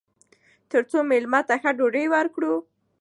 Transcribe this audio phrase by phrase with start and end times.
[0.71, 2.53] تر څو میلمه ته ښه ډوډۍ ورکړو.